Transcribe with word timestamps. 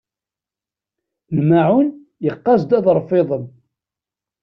Lmaεun 1.37 1.87
yeqqaz-d 2.25 2.71
aḍref-iḍen. 2.77 3.43